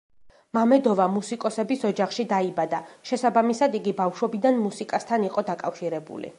მამედოვა 0.57 1.05
მუსიკოსების 1.17 1.85
ოჯახში 1.89 2.25
დაიბადა, 2.33 2.81
შესაბამისად 3.11 3.79
იგი 3.83 3.95
ბავშვობიდან 4.03 4.61
მუსიკასთან 4.67 5.33
იყო 5.33 5.49
დაკავშირებული. 5.55 6.29